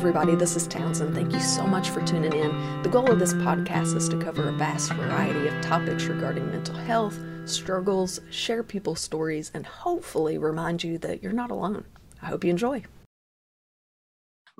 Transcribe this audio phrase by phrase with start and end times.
[0.00, 1.14] Everybody, this is Townsend.
[1.14, 2.82] Thank you so much for tuning in.
[2.82, 6.74] The goal of this podcast is to cover a vast variety of topics regarding mental
[6.74, 11.84] health, struggles, share people's stories, and hopefully remind you that you're not alone.
[12.22, 12.84] I hope you enjoy.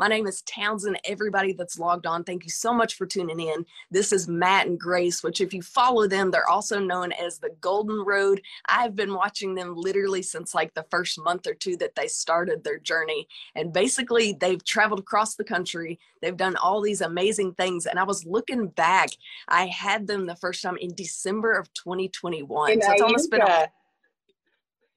[0.00, 0.98] My name is Townsend.
[1.04, 3.66] Everybody that's logged on, thank you so much for tuning in.
[3.90, 7.50] This is Matt and Grace, which, if you follow them, they're also known as the
[7.60, 8.40] Golden Road.
[8.64, 12.64] I've been watching them literally since like the first month or two that they started
[12.64, 13.28] their journey.
[13.54, 15.98] And basically, they've traveled across the country.
[16.22, 17.84] They've done all these amazing things.
[17.84, 19.10] And I was looking back,
[19.48, 22.80] I had them the first time in December of 2021.
[22.80, 23.42] so it's almost been.
[23.42, 23.68] A-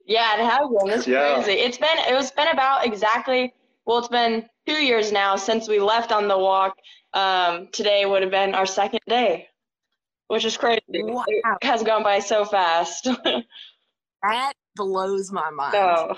[0.05, 0.89] yeah, it has been.
[0.97, 1.33] It's yeah.
[1.33, 1.59] crazy.
[1.59, 3.53] It's been it was been about exactly
[3.85, 6.75] well, it's been two years now since we left on the walk.
[7.13, 9.47] Um, today would have been our second day,
[10.27, 10.81] which is crazy.
[10.89, 11.25] Wow.
[11.27, 13.07] It has gone by so fast.
[14.23, 15.73] that blows my mind.
[15.73, 16.15] No.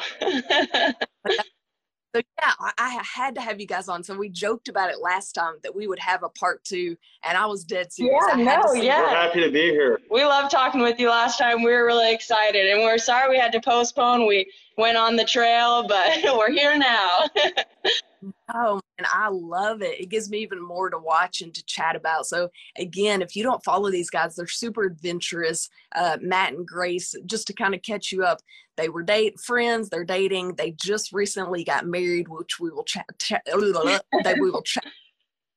[2.16, 4.02] So yeah, I, I, had to have you guys on.
[4.02, 7.38] So we joked about it last time that we would have a part two, and
[7.38, 8.24] I was dead serious.
[8.30, 9.02] Yeah, no, yeah.
[9.02, 10.00] We're happy to be here.
[10.10, 11.62] We loved talking with you last time.
[11.62, 14.28] We were really excited, and we're sorry we had to postpone.
[14.28, 17.26] We went on the trail, but we're here now.
[18.54, 20.00] Oh, and I love it.
[20.00, 22.28] It gives me even more to watch and to chat about.
[22.28, 25.70] So, again, if you don't follow these guys, they're super adventurous.
[25.96, 28.40] Uh, Matt and Grace, just to kind of catch you up,
[28.78, 29.90] they were date friends.
[29.90, 30.56] They're dating.
[30.56, 33.06] They just recently got married, which we will chat.
[33.20, 34.86] chat that we will chat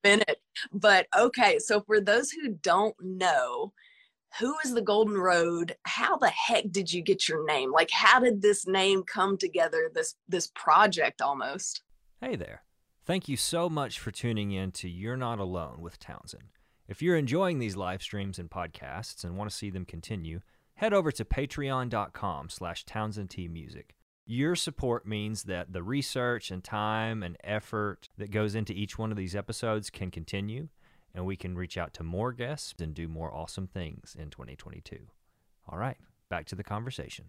[0.04, 0.40] minute.
[0.72, 3.72] But okay, so for those who don't know,
[4.38, 5.76] who is the Golden Road?
[5.84, 7.72] How the heck did you get your name?
[7.72, 9.90] Like, how did this name come together?
[9.94, 11.82] This this project almost.
[12.20, 12.64] Hey there.
[13.06, 16.48] Thank you so much for tuning in to You're Not Alone with Townsend.
[16.88, 20.40] If you're enjoying these live streams and podcasts and want to see them continue,
[20.74, 23.90] head over to patreon.com slash townsendtmusic.
[24.26, 29.12] Your support means that the research and time and effort that goes into each one
[29.12, 30.70] of these episodes can continue,
[31.14, 34.98] and we can reach out to more guests and do more awesome things in 2022.
[35.68, 35.98] All right,
[36.28, 37.26] back to the conversation.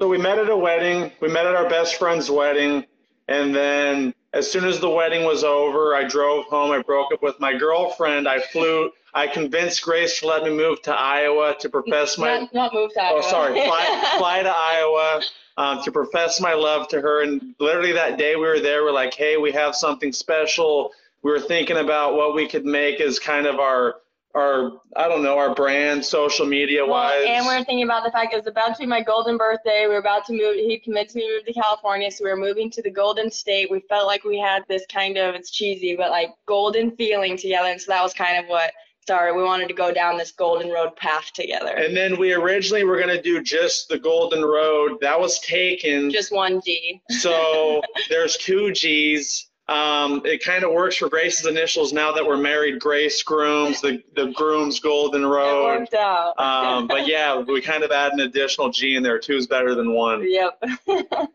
[0.00, 1.10] So we met at a wedding.
[1.20, 2.86] We met at our best friend's wedding.
[3.26, 6.70] And then as soon as the wedding was over, I drove home.
[6.70, 8.28] I broke up with my girlfriend.
[8.28, 8.90] I flew.
[9.14, 12.40] I convinced Grace to let me move to Iowa to profess my.
[12.40, 13.22] Not, not move to Iowa.
[13.24, 13.54] Oh, sorry.
[13.64, 15.22] Fly, fly to Iowa
[15.56, 17.22] um, to profess my love to her.
[17.22, 20.92] And literally that day we were there, we're like, hey, we have something special.
[21.22, 23.96] We were thinking about what we could make as kind of our
[24.38, 27.22] our I don't know our brand social media wise.
[27.24, 29.36] Well, and we are thinking about the fact it was about to be my golden
[29.36, 29.82] birthday.
[29.82, 30.56] We were about to move.
[30.56, 33.70] He convinced me to move to California, so we were moving to the Golden State.
[33.70, 37.68] We felt like we had this kind of it's cheesy, but like golden feeling together,
[37.68, 38.72] and so that was kind of what
[39.02, 39.34] started.
[39.34, 41.70] We wanted to go down this golden road path together.
[41.70, 44.98] And then we originally were gonna do just the golden road.
[45.00, 46.10] That was taken.
[46.10, 47.00] Just one G.
[47.08, 52.38] So there's two G's um, it kind of works for Grace's initials now that we're
[52.38, 52.80] married.
[52.80, 55.74] Grace Grooms, the the Grooms Golden Road.
[55.74, 56.38] It worked out.
[56.38, 59.18] um, but yeah, we kind of add an additional G in there.
[59.18, 60.24] Two is better than one.
[60.28, 60.62] Yep.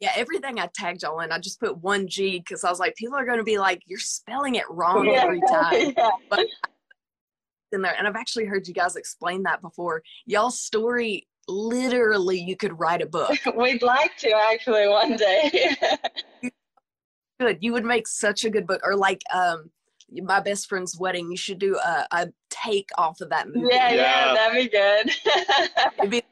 [0.00, 2.96] yeah, everything I tagged y'all in, I just put one G because I was like,
[2.96, 5.22] people are going to be like, you're spelling it wrong yeah.
[5.22, 5.92] every time.
[5.96, 6.10] yeah.
[6.28, 6.46] But
[7.70, 10.02] in there, and I've actually heard you guys explain that before.
[10.26, 13.36] Y'all's story literally you could write a book.
[13.56, 15.76] We'd like to actually one day
[17.40, 17.58] good.
[17.60, 18.80] You would make such a good book.
[18.84, 19.70] Or like um
[20.22, 21.30] my best friend's wedding.
[21.30, 23.68] You should do a, a take off of that movie.
[23.70, 25.10] Yeah, yeah, yeah that'd be good.
[25.98, 26.22] It'd be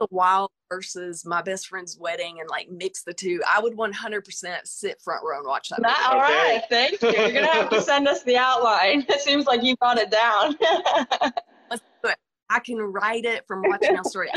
[0.00, 3.40] the wild versus my best friend's wedding and like mix the two.
[3.48, 5.80] I would 100% sit front row and watch that.
[5.80, 5.94] Movie.
[6.06, 6.32] All okay.
[6.32, 7.10] right, thank you.
[7.10, 9.06] You're gonna have to send us the outline.
[9.16, 10.56] It seems like you got it down.
[11.70, 12.16] Let's do it.
[12.50, 14.30] I can write it from watching our story.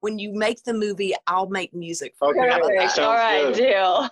[0.00, 2.56] When you make the movie, I'll make music for okay.
[2.56, 3.02] you.
[3.02, 4.10] All right, deal.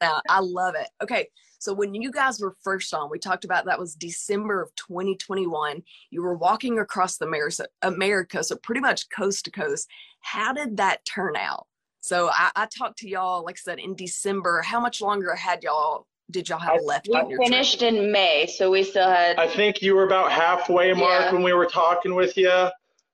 [0.00, 0.88] I love it.
[1.02, 1.28] Okay.
[1.60, 5.82] So when you guys were first on, we talked about that was December of 2021.
[6.10, 9.88] You were walking across the America, America so pretty much coast to coast.
[10.20, 11.66] How did that turn out?
[12.00, 14.62] So I, I talked to y'all, like I said, in December.
[14.62, 17.94] How much longer had y'all did y'all have left we finished trip?
[17.94, 19.38] in May, so we still had.
[19.38, 21.32] I think you were about halfway mark yeah.
[21.32, 22.68] when we were talking with you.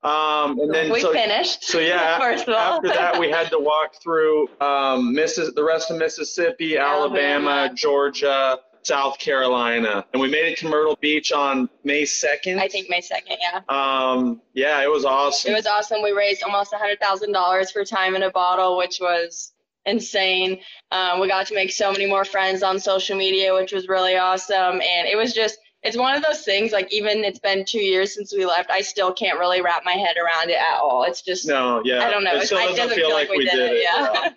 [0.04, 1.64] Um, and then we so, finished.
[1.64, 6.76] So yeah, after that we had to walk through um, Missis- the rest of Mississippi,
[6.76, 12.60] Alabama, Alabama, Georgia, South Carolina, and we made it to Myrtle Beach on May second.
[12.60, 13.60] I think May second, yeah.
[13.70, 15.52] Um, yeah, it was awesome.
[15.52, 16.02] It was awesome.
[16.02, 19.52] We raised almost a hundred thousand dollars for Time in a Bottle, which was
[19.86, 20.60] insane.
[20.90, 24.16] Um, we got to make so many more friends on social media, which was really
[24.16, 27.80] awesome, and it was just it's one of those things like even it's been two
[27.80, 31.04] years since we left i still can't really wrap my head around it at all
[31.04, 33.38] it's just no yeah i don't know it still doesn't, doesn't feel, feel like, like,
[33.38, 34.30] we, did, did it, yeah, yeah.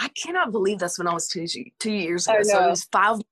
[0.00, 1.46] I cannot believe that's when I was two
[1.78, 2.42] two years ago.
[2.42, 3.18] So it was five.
[3.18, 3.24] You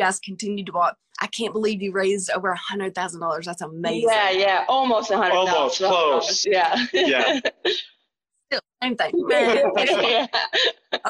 [0.00, 0.96] guys continued to walk.
[1.20, 3.44] I can't believe you raised over a hundred thousand dollars.
[3.44, 4.08] That's amazing.
[4.08, 5.34] Yeah, yeah, almost a hundred.
[5.34, 6.46] Almost close.
[6.46, 6.86] Yeah.
[6.92, 7.40] Yeah.
[8.46, 9.12] Still, same thing.
[9.28, 10.26] yeah.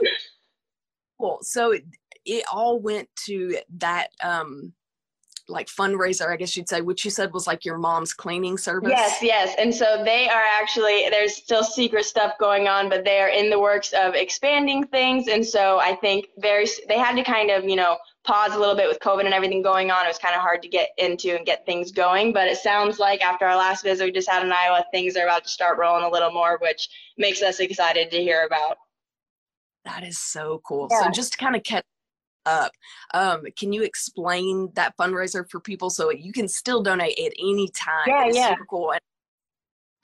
[1.21, 1.39] cool.
[1.43, 1.85] So it,
[2.25, 4.73] it all went to that um
[5.49, 8.91] like fundraiser, I guess you'd say, which you said was like your mom's cleaning service.
[8.91, 9.55] Yes, yes.
[9.59, 13.49] And so they are actually, there's still secret stuff going on, but they are in
[13.49, 15.29] the works of expanding things.
[15.29, 18.77] And so I think very, they had to kind of, you know, pause a little
[18.77, 20.05] bit with COVID and everything going on.
[20.05, 22.33] It was kind of hard to get into and get things going.
[22.35, 25.25] But it sounds like after our last visit we just had in Iowa, things are
[25.25, 28.77] about to start rolling a little more, which makes us excited to hear about.
[29.87, 30.89] That is so cool.
[30.91, 31.05] Yeah.
[31.05, 31.85] So just to kind of catch
[32.49, 32.73] up,
[33.15, 37.69] um, can you explain that fundraiser for people so you can still donate at any
[37.69, 38.07] time?
[38.07, 38.49] Yeah, It's yeah.
[38.51, 38.93] super cool.
[38.93, 39.01] And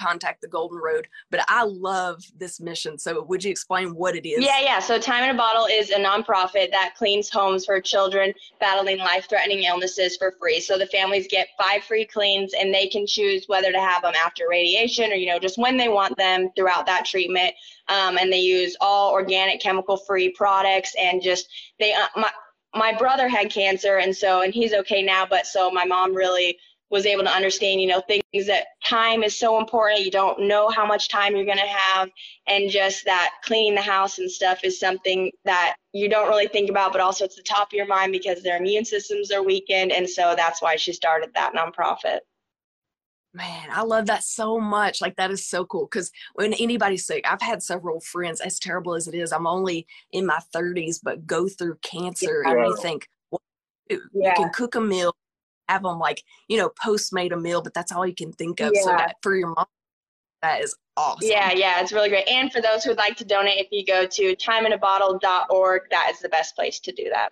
[0.04, 1.06] contact the Golden Road.
[1.30, 2.98] But I love this mission.
[2.98, 4.44] So would you explain what it is?
[4.44, 4.80] Yeah, yeah.
[4.80, 9.62] So Time in a Bottle is a nonprofit that cleans homes for children battling life-threatening
[9.64, 10.60] illnesses for free.
[10.60, 14.14] So the families get five free cleans, and they can choose whether to have them
[14.24, 17.54] after radiation or you know just when they want them throughout that treatment.
[17.88, 21.48] Um, and they use all organic, chemical-free products, and just
[21.78, 21.92] they.
[21.92, 22.30] Uh, my
[22.74, 25.26] my brother had cancer, and so and he's okay now.
[25.26, 26.58] But so my mom really
[26.90, 30.04] was able to understand, you know, things that time is so important.
[30.04, 32.10] You don't know how much time you're going to have.
[32.46, 36.70] And just that cleaning the house and stuff is something that you don't really think
[36.70, 39.92] about, but also it's the top of your mind because their immune systems are weakened.
[39.92, 42.20] And so that's why she started that nonprofit.
[43.32, 45.00] Man, I love that so much.
[45.00, 45.88] Like that is so cool.
[45.90, 49.88] Because when anybody's sick, I've had several friends, as terrible as it is, I'm only
[50.12, 53.40] in my 30s, but go through cancer and you think, well,
[53.90, 55.16] you can cook a meal,
[55.68, 58.72] have them like, you know, postmate a meal, but that's all you can think of.
[58.76, 59.66] So that for your mom,
[60.42, 61.28] that is awesome.
[61.28, 62.28] Yeah, yeah, it's really great.
[62.28, 66.28] And for those who'd like to donate, if you go to timeinaBottle.org, that is the
[66.28, 67.30] best place to do that.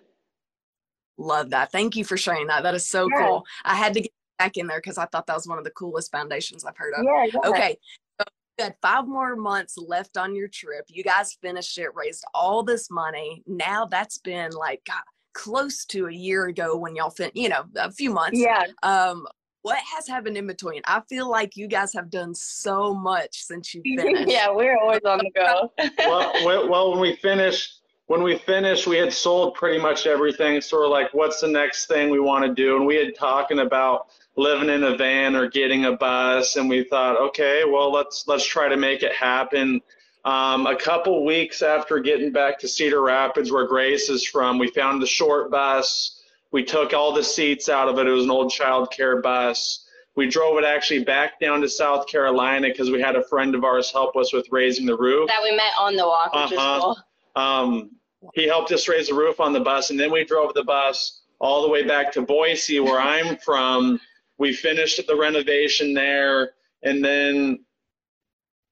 [1.17, 1.71] Love that.
[1.71, 2.63] Thank you for sharing that.
[2.63, 3.27] That is so Yeah.
[3.27, 3.45] cool.
[3.63, 5.71] I had to get back in there because I thought that was one of the
[5.71, 7.05] coolest foundations I've heard of.
[7.05, 7.49] Yeah, yeah.
[7.49, 7.77] Okay.
[8.19, 8.25] So
[8.57, 10.85] you had five more months left on your trip.
[10.87, 13.43] You guys finished it, raised all this money.
[13.45, 15.03] Now that's been like God,
[15.33, 18.39] close to a year ago when y'all fin you know, a few months.
[18.39, 18.65] Yeah.
[18.83, 19.25] Um,
[19.63, 20.81] what has happened in between?
[20.85, 24.29] I feel like you guys have done so much since you finished.
[24.29, 25.71] yeah, we're always on the go.
[25.99, 30.59] well, well, well, when we finished, when we finished, we had sold pretty much everything.
[30.59, 32.75] So we're like, what's the next thing we want to do?
[32.75, 36.83] And we had talking about living in a van or getting a bus, and we
[36.83, 39.81] thought, okay, well, let's let's try to make it happen.
[40.25, 44.69] Um, a couple weeks after getting back to Cedar Rapids, where Grace is from, we
[44.69, 46.21] found the short bus.
[46.51, 48.07] We took all the seats out of it.
[48.07, 49.85] It was an old child care bus.
[50.15, 53.63] We drove it actually back down to South Carolina because we had a friend of
[53.63, 55.27] ours help us with raising the roof.
[55.27, 56.75] that we met on the walk, which Uh-huh.
[56.77, 56.97] is cool.
[57.35, 57.91] Um,
[58.35, 61.21] he helped us raise the roof on the bus, and then we drove the bus
[61.39, 63.99] all the way back to Boise, where I'm from.
[64.37, 66.51] We finished the renovation there,
[66.83, 67.65] and then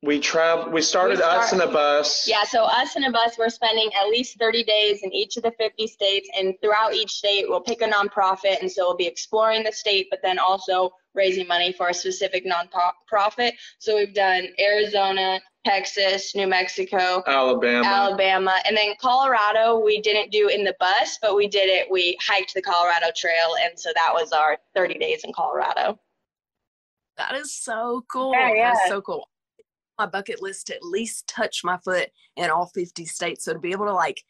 [0.04, 0.74] we traveled.
[0.74, 2.28] We started We us in a bus.
[2.28, 5.44] Yeah, so us in a bus, we're spending at least 30 days in each of
[5.44, 9.06] the 50 states, and throughout each state, we'll pick a nonprofit, and so we'll be
[9.06, 13.52] exploring the state, but then also raising money for a specific nonprofit.
[13.78, 17.86] So we've done Arizona, Texas, New Mexico, Alabama.
[17.86, 19.80] Alabama, and then Colorado.
[19.80, 21.92] We didn't do in the bus, but we did it.
[21.92, 26.00] We hiked the Colorado Trail, and so that was our 30 days in Colorado.
[27.18, 28.34] That is so cool.
[28.34, 28.74] Yeah, yeah.
[28.74, 29.28] That's so cool.
[30.02, 33.46] My bucket list to at least touch my foot in all 50 states.
[33.46, 34.24] So to be able to like,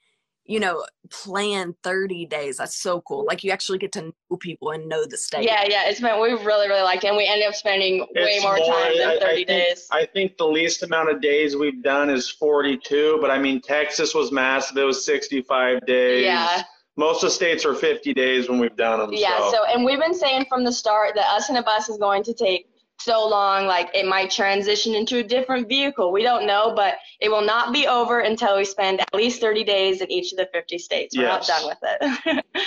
[0.44, 3.24] you know, plan 30 days, that's so cool.
[3.26, 5.46] Like you actually get to know people and know the state.
[5.46, 8.08] Yeah, yeah, it's been we really really liked it, and we ended up spending way
[8.16, 9.88] It's more, time than I- I 30 think- days.
[9.92, 14.14] I think the least amount of days we've done is 42, but I mean, Texas
[14.14, 14.76] was massive.
[14.76, 16.26] It was 65 days.
[16.26, 16.64] Yeah.
[16.98, 19.12] Most of the states are 50 days when we've done them.
[19.14, 19.52] Yeah, so.
[19.52, 22.24] so and we've been saying from the start that us in a bus is going
[22.24, 22.68] to take
[23.04, 26.12] so long, like it might transition into a different vehicle.
[26.12, 29.64] We don't know, but it will not be over until we spend at least 30
[29.64, 31.16] days in each of the 50 states.
[31.18, 31.48] We're Yes.
[31.48, 32.46] not done with it.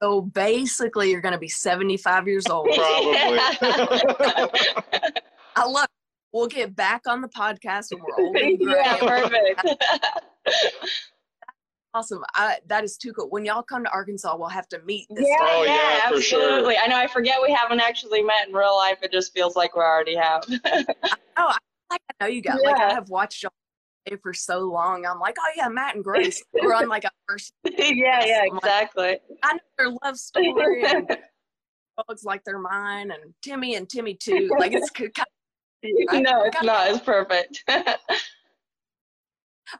[0.00, 2.68] So basically, you're going to be 75 years old.
[2.72, 3.18] Probably.
[5.56, 5.90] I love it.
[6.32, 8.74] We'll get back on the podcast when we're old and gray.
[8.84, 9.66] yeah, perfect.
[11.94, 12.22] Awesome.
[12.34, 13.28] I, that is too cool.
[13.30, 15.36] When y'all come to Arkansas, we'll have to meet this yeah.
[15.40, 16.42] Oh, yeah, yeah, for sure.
[16.42, 16.76] absolutely.
[16.76, 16.96] I know.
[16.96, 18.98] I forget we haven't actually met in real life.
[19.02, 20.44] It just feels like we already have.
[21.40, 21.58] Oh, I,
[21.92, 22.58] like I know you guys.
[22.64, 23.52] Like I have watched y'all
[24.16, 25.06] for so long.
[25.06, 26.42] I'm like, oh yeah, Matt and Grace.
[26.52, 27.52] We're on like a first.
[27.64, 29.18] yeah, yeah, exactly.
[29.44, 31.06] I know their love story and
[31.96, 34.50] dogs like they're mine, and Timmy and Timmy too.
[34.58, 35.12] Like it's kind
[35.84, 36.90] no, it's not.
[36.90, 37.62] It's perfect.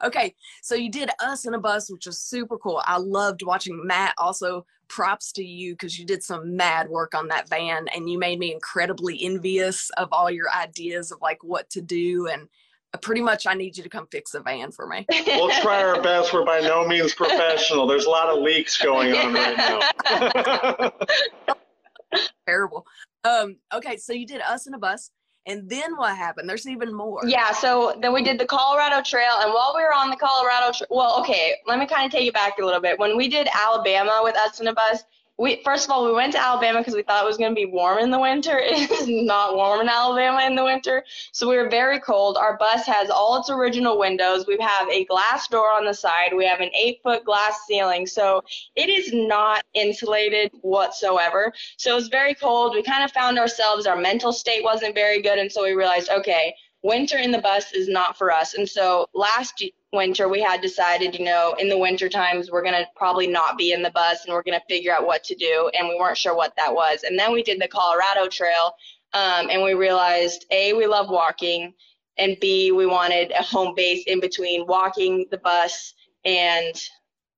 [0.03, 2.81] Okay, so you did Us in a Bus, which was super cool.
[2.85, 4.13] I loved watching Matt.
[4.17, 8.19] Also, props to you because you did some mad work on that van and you
[8.19, 12.27] made me incredibly envious of all your ideas of like what to do.
[12.27, 12.47] And
[12.93, 15.05] uh, pretty much, I need you to come fix the van for me.
[15.27, 16.33] We'll try our best.
[16.33, 17.87] We're by no means professional.
[17.87, 20.91] There's a lot of leaks going on right now.
[22.47, 22.85] Terrible.
[23.23, 25.11] Um, okay, so you did Us in a Bus.
[25.45, 26.47] And then what happened?
[26.47, 27.21] There's even more.
[27.25, 30.71] Yeah, so then we did the Colorado Trail, and while we were on the Colorado,
[30.89, 32.99] well, okay, let me kind of take it back a little bit.
[32.99, 35.03] When we did Alabama with us in a bus,
[35.39, 37.55] we first of all we went to Alabama because we thought it was going to
[37.55, 38.59] be warm in the winter.
[38.69, 42.37] It is not warm in Alabama in the winter, so we were very cold.
[42.37, 44.45] Our bus has all its original windows.
[44.47, 46.31] We have a glass door on the side.
[46.35, 48.43] We have an eight-foot glass ceiling, so
[48.75, 51.53] it is not insulated whatsoever.
[51.77, 52.75] So it was very cold.
[52.75, 53.87] We kind of found ourselves.
[53.87, 56.53] Our mental state wasn't very good, and so we realized, okay,
[56.83, 58.53] winter in the bus is not for us.
[58.53, 62.85] And so last winter we had decided, you know, in the winter times we're gonna
[62.95, 65.69] probably not be in the bus and we're gonna figure out what to do.
[65.77, 67.03] And we weren't sure what that was.
[67.03, 68.73] And then we did the Colorado Trail,
[69.13, 71.73] um, and we realized a we love walking,
[72.17, 75.93] and b we wanted a home base in between walking, the bus,
[76.25, 76.75] and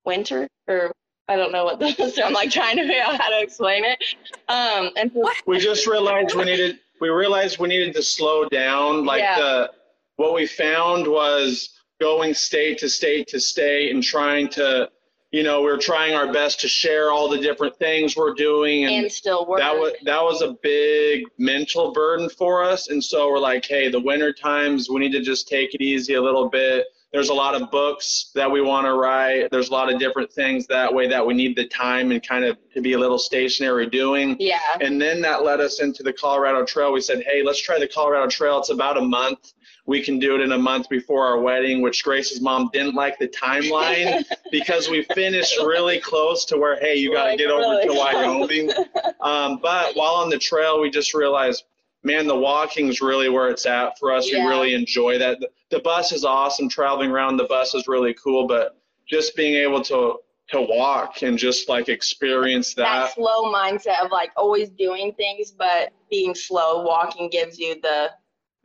[0.06, 0.92] winter or.
[1.28, 2.16] I don't know what this is.
[2.16, 4.04] So I'm like trying to figure out how to explain it.
[4.50, 9.04] Um, and so, we just realized we needed we realized we needed to slow down.
[9.04, 9.38] Like Yeah.
[9.40, 9.72] the
[10.16, 14.90] what we found was going state to state to state and trying to,
[15.32, 18.94] you know, we're trying our best to share all the different things we're doing and,
[19.06, 19.60] and still work.
[19.60, 23.90] that was that was a big mental burden for us and so we're like hey
[23.90, 27.34] the winter times we need to just take it easy a little bit there's a
[27.34, 30.94] lot of books that we want to write there's a lot of different things that
[30.94, 34.36] way that we need the time and kind of to be a little stationary doing
[34.40, 34.60] yeah.
[34.80, 36.92] and then that led us into the Colorado Trail.
[36.94, 38.60] We said, hey, let's try the Colorado Trail.
[38.60, 39.54] It's about a month.
[39.86, 43.18] We can do it in a month before our wedding, which Grace's mom didn't like
[43.20, 47.50] the timeline because we finished really close to where, hey, you got to Like, get
[47.50, 47.94] over really to.
[47.94, 48.72] Wyoming.
[49.22, 51.66] Um, but while on the trail, we just realized,
[52.04, 54.30] man, the walking's really where it's at for us.
[54.32, 54.44] Yeah.
[54.46, 55.40] We really enjoy that.
[55.40, 56.68] The, the bus is awesome.
[56.70, 58.78] Traveling around the bus is really cool, but
[59.08, 60.18] just being able to
[60.50, 65.50] to walk and just like experience that that slow mindset of like always doing things
[65.52, 68.10] but being slow walking gives you the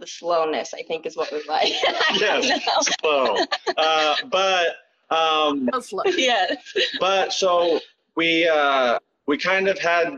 [0.00, 1.68] the slowness i think is what we like
[2.14, 2.60] Yes.
[3.00, 3.36] slow.
[3.76, 4.66] Uh, but
[5.10, 6.02] um, Go slow.
[6.16, 6.56] yes
[6.98, 7.78] but so
[8.16, 10.16] we uh, we kind of had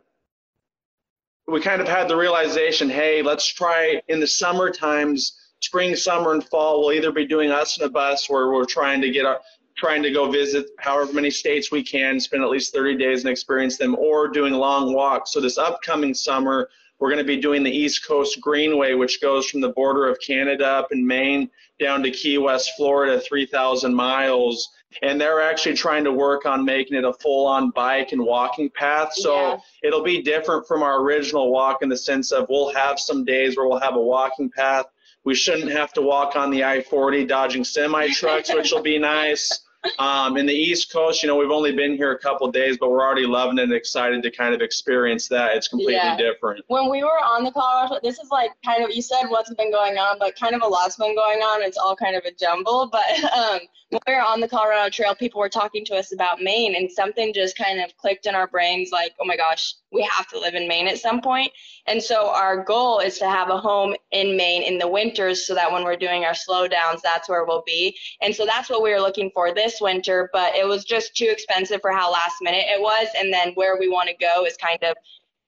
[1.48, 6.32] we kind of had the realization, hey, let's try in the summer times, spring, summer,
[6.32, 6.80] and fall.
[6.80, 9.40] We'll either be doing us in a bus where we're trying to get our
[9.76, 13.30] trying to go visit however many states we can, spend at least 30 days and
[13.30, 15.32] experience them, or doing long walks.
[15.32, 19.48] So this upcoming summer, we're going to be doing the East Coast Greenway, which goes
[19.48, 24.68] from the border of Canada up in Maine down to Key West, Florida, 3,000 miles.
[25.02, 28.70] And they're actually trying to work on making it a full on bike and walking
[28.70, 29.12] path.
[29.12, 29.56] So Yeah.
[29.82, 33.56] it'll be different from our original walk in the sense of we'll have some days
[33.56, 34.86] where we'll have a walking path.
[35.24, 38.98] We shouldn't have to walk on the I 40 dodging semi trucks, which will be
[39.16, 39.60] nice.
[39.98, 42.90] Um, in the East Coast, you know, we've only been here a couple days, but
[42.90, 45.54] we're already loving it and excited to kind of experience that.
[45.56, 46.16] It's completely Yeah.
[46.16, 46.64] different.
[46.68, 49.70] when we were on the colorado this is like kind of you said what's been
[49.70, 52.32] going on but kind of a lot's been going on it's all kind of a
[52.32, 56.12] jumble but um when we were on the colorado trail people were talking to us
[56.12, 59.74] about maine and something just kind of clicked in our brains like oh my gosh
[59.92, 61.50] we have to live in maine at some point.
[61.86, 65.54] And so our goal is to have a home in maine in the winters so
[65.54, 67.96] that when we're doing our slowdowns that's where we'll be.
[68.20, 71.28] And so that's what we were looking for this winter but it was just too
[71.30, 73.08] expensive for how last minute it was.
[73.16, 74.96] And then where we want to go is kind of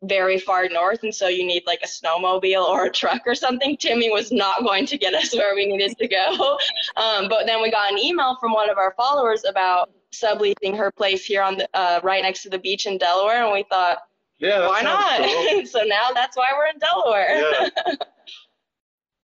[0.02, 1.02] very far north.
[1.02, 3.76] And so you need like a snowmobile or a truck or something.
[3.76, 6.58] Timmy was not going to get us where we needed to go.
[6.96, 10.90] Um, but then we got an email from one of our followers about subleasing her
[10.90, 13.44] place here on the uh, right next to the beach in delaware.
[13.44, 13.98] And we thought
[14.40, 15.66] Yeah, why not cool.
[15.66, 17.40] so now that's why we're in delaware
[17.86, 17.94] Yeah.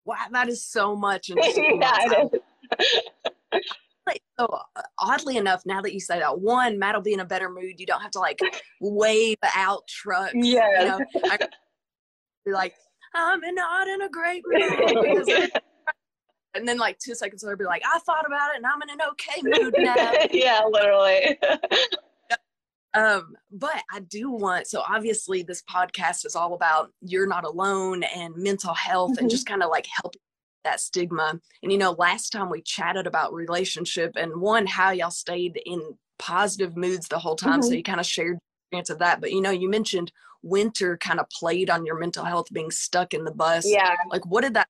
[0.07, 1.31] Wow, that is so much.
[1.31, 2.31] in just a few Yeah, it
[3.55, 3.61] is.
[4.07, 4.45] Like, So
[4.77, 7.49] uh, oddly enough, now that you say that, one, Matt will be in a better
[7.49, 7.81] mood.
[7.81, 8.39] You don't have to like
[8.83, 10.35] wave out trucks.
[10.35, 10.69] Yeah.
[10.79, 11.39] You know, I,
[12.45, 12.75] be like,
[13.15, 15.25] I'm not in a great mood.
[15.27, 15.51] because-
[16.55, 18.91] and then like two seconds later, be like, I thought about it and I'm in
[18.91, 20.13] an okay mood now.
[20.33, 21.39] yeah literally
[22.95, 28.05] Um, but I do want so obviously this podcast is all about you're not alone
[28.05, 29.31] and mental health and Mhm.
[29.31, 30.21] just kind of like helping
[30.63, 31.41] that stigma.
[31.63, 35.99] And you know, last time we chatted about relationship and one how y'all stayed in
[36.19, 37.63] positive moods the whole time.
[37.63, 37.77] So Mhm.
[37.79, 38.39] you kind of shared your
[38.71, 39.21] experience of that.
[39.21, 43.13] But you know, you mentioned winter kind of played on your mental health being stuck
[43.13, 43.67] in the bus.
[43.67, 44.69] yeah Like what did that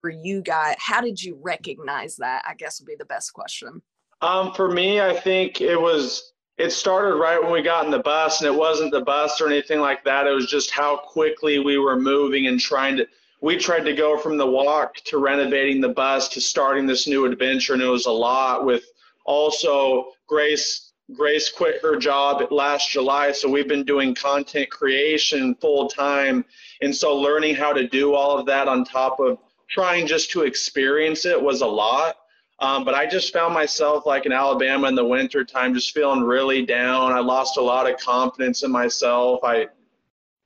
[0.00, 0.76] for you guys?
[0.78, 2.42] How did you recognize that?
[2.48, 3.82] I guess would be the best question.
[4.22, 8.00] Um, for me, I think it was it started right when we got in the
[8.00, 10.26] bus, and it wasn't the bus or anything like that.
[10.26, 13.06] It was just how quickly we were moving and trying to.
[13.40, 17.24] We tried to go from the walk to renovating the bus to starting this new
[17.24, 18.66] adventure, and it was a lot.
[18.66, 18.84] With
[19.24, 25.88] also Grace, Grace quit her job last July, so we've been doing content creation full
[25.88, 26.44] time,
[26.82, 29.38] and so learning how to do all of that on top of
[29.70, 32.16] trying just to experience it was a lot.
[32.60, 36.22] Um, but I just found myself like in Alabama in the winter time, just feeling
[36.22, 37.12] really down.
[37.12, 39.40] I lost a lot of confidence in myself.
[39.42, 39.68] I,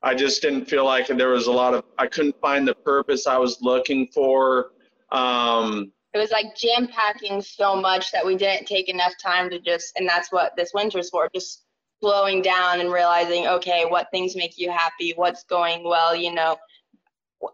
[0.02, 3.26] I just didn't feel like there was a lot of, I couldn't find the purpose
[3.26, 4.72] I was looking for.
[5.10, 9.58] Um, it was like jam packing so much that we didn't take enough time to
[9.58, 11.64] just, and that's what this winter's for, just
[12.00, 16.56] slowing down and realizing, okay, what things make you happy, what's going well, you know,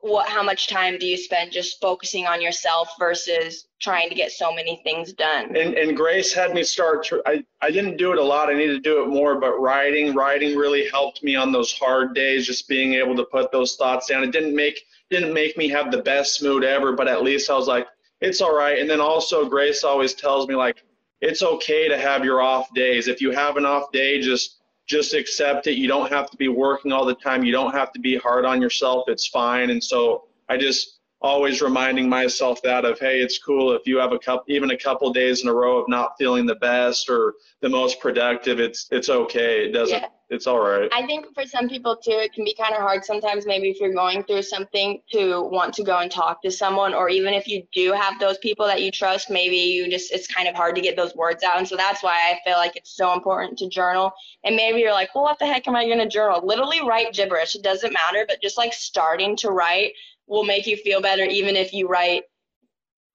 [0.02, 4.32] what how much time do you spend just focusing on yourself versus trying to get
[4.32, 5.56] so many things done?
[5.56, 8.50] And, and grace had me start to, I, I didn't do it a lot.
[8.50, 12.14] I need to do it more but writing writing really helped me on those hard
[12.14, 14.23] days just being able to put those thoughts down.
[14.23, 14.80] It didn't make
[15.11, 17.88] didn't make me have the best mood ever but at least i was like
[18.20, 18.78] it's all right.
[18.78, 20.85] And then also grace always tells me like
[21.20, 23.09] it's okay to have your off days.
[23.09, 24.60] If you have an off day just
[24.90, 25.78] just accept it.
[25.78, 27.44] You don't have to be working all the time.
[27.44, 29.04] You don't have to be hard on yourself.
[29.06, 29.70] It's fine.
[29.70, 34.12] And so I just always reminding myself that of hey it's cool if you have
[34.12, 37.34] a couple even a couple days in a row of not feeling the best or
[37.60, 39.66] the most productive it's it's okay.
[39.66, 40.08] It doesn't yeah.
[40.30, 40.88] it's all right.
[40.92, 43.80] I think for some people too it can be kind of hard sometimes maybe if
[43.80, 47.46] you're going through something to want to go and talk to someone or even if
[47.46, 50.74] you do have those people that you trust maybe you just it's kind of hard
[50.74, 51.59] to get those words out.
[51.59, 54.12] And so that's why i feel like it's so important to journal.
[54.44, 56.40] And maybe you're like well what the heck am i going to journal?
[56.44, 57.54] Literally write gibberish.
[57.54, 59.92] It doesn't matter but just like starting to write
[60.31, 62.23] will make you feel better even if you write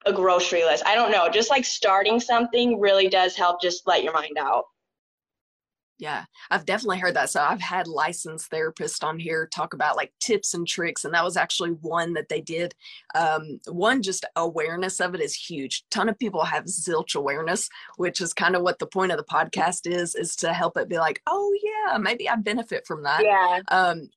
[0.05, 0.83] a grocery list.
[0.85, 4.65] I don't know, just like starting something really does help just let your mind out.
[5.97, 7.29] Yeah, I've definitely heard that.
[7.29, 11.23] So I've had licensed therapists on here talk about like tips and tricks, and that
[11.23, 12.75] was actually one that they did.
[13.15, 15.85] Um, one, just awareness of it is huge.
[15.89, 19.23] ton of people have zilch awareness, which is kind of what the point of the
[19.23, 23.23] podcast is, is to help it be like, oh yeah, maybe I benefit from that.
[23.23, 23.61] Yeah.
[23.69, 24.09] Um,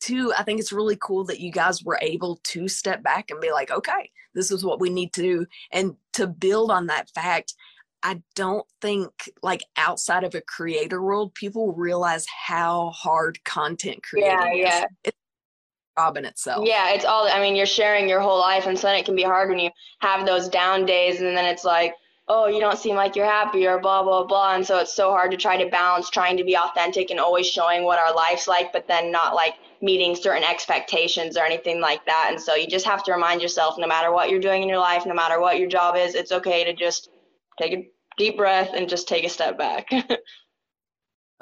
[0.00, 3.40] two, I think it's really cool that you guys were able to step back and
[3.40, 5.46] be like, okay, this is what we need to do.
[5.72, 7.54] And to build on that fact,
[8.02, 9.10] I don't think
[9.42, 14.78] like outside of a creator world, people realize how hard content creating yeah, yeah.
[14.78, 14.84] is.
[15.04, 15.16] It's
[15.98, 16.66] job in itself.
[16.66, 19.16] Yeah, it's all I mean, you're sharing your whole life and so then it can
[19.16, 21.94] be hard when you have those down days and then it's like,
[22.28, 24.54] oh, you don't seem like you're happy or blah, blah, blah.
[24.54, 27.46] And so it's so hard to try to balance trying to be authentic and always
[27.46, 32.04] showing what our life's like, but then not like meeting certain expectations or anything like
[32.06, 32.28] that.
[32.30, 34.78] And so you just have to remind yourself no matter what you're doing in your
[34.78, 37.10] life, no matter what your job is, it's okay to just
[37.58, 39.90] take a deep breath and just take a step back.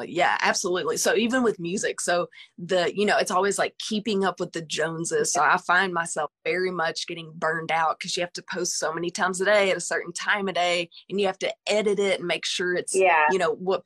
[0.00, 4.24] Uh, yeah absolutely so even with music so the you know it's always like keeping
[4.24, 8.20] up with the joneses so i find myself very much getting burned out because you
[8.20, 11.20] have to post so many times a day at a certain time of day and
[11.20, 13.84] you have to edit it and make sure it's yeah you know what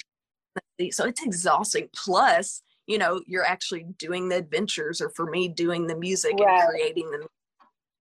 [0.90, 2.62] so it's exhausting plus
[2.92, 6.60] you know you're actually doing the adventures or for me doing the music right.
[6.60, 7.26] and creating the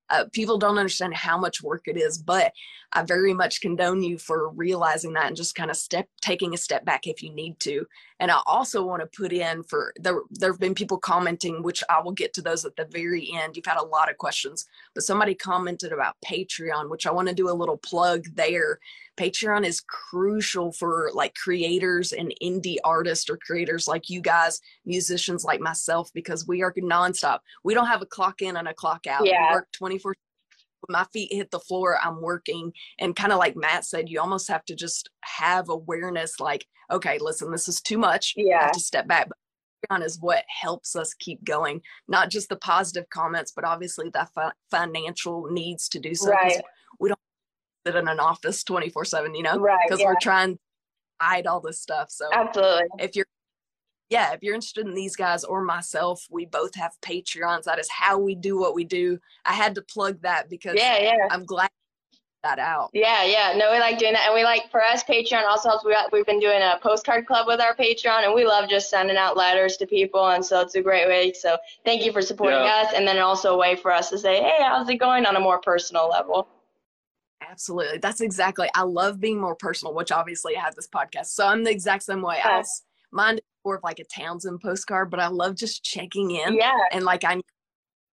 [0.10, 2.52] uh, people don't understand how much work it is but
[2.92, 6.58] i very much condone you for realizing that and just kind of step taking a
[6.58, 7.86] step back if you need to.
[8.20, 11.82] And i also want to put in for there there have been people commenting which
[11.90, 13.56] i will get to those at the very end.
[13.56, 17.34] You've had a lot of questions but somebody commented about patreon which i want to
[17.34, 18.80] do a little plug there
[19.18, 25.44] Patreon is crucial for like creators and indie artists or creators like you guys, musicians
[25.44, 27.40] like myself, because we are nonstop.
[27.64, 29.26] We don't have a clock in and a clock out.
[29.26, 29.50] Yeah.
[29.50, 30.16] We work 24
[30.88, 32.74] when my feet hit the floor, I'm working.
[33.00, 37.18] And kind of like Matt said, you almost have to just have awareness like, okay,
[37.20, 38.34] listen, this is too much.
[38.36, 38.72] Yeah.
[38.72, 39.30] To step back.
[39.90, 41.82] Patreon is what helps us keep going.
[42.08, 46.32] Not just the positive comments, but obviously the fi- financial needs to do so.
[46.32, 46.62] Right.
[47.86, 50.08] We don't sit in an office 24 7 you know right because yeah.
[50.08, 50.60] we're trying to
[51.20, 52.88] hide all this stuff so absolutely.
[53.00, 53.26] if you're
[54.10, 57.90] yeah if you're interested in these guys or myself we both have patreons that is
[57.90, 59.20] how we do what we do.
[59.46, 61.28] I had to plug that because yeah yeah.
[61.30, 61.70] I'm glad
[62.44, 62.90] that out.
[62.92, 63.54] Yeah yeah.
[63.56, 65.86] No we like doing that and we like for us patreon also helps.
[65.86, 69.16] We, we've been doing a postcard club with our patreon and we love just sending
[69.16, 72.60] out letters to people and so it's a great way so thank you for supporting
[72.60, 72.84] yeah.
[72.88, 75.28] us and then also a way for us to say hey how's it going?
[75.28, 76.48] on a more personal level
[77.50, 77.98] Absolutely.
[77.98, 78.70] That's exactly.
[78.76, 81.28] I love being more personal, which obviously I have this podcast.
[81.28, 82.40] So I'm the exact same way.
[82.44, 82.58] I oh.
[82.60, 86.56] was mine more of like a Townsend postcard, but I love just checking in.
[86.56, 86.78] Yeah.
[86.92, 87.44] And like I need